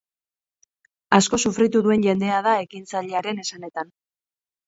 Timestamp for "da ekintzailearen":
2.49-3.43